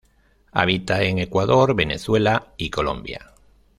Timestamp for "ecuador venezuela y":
1.19-2.71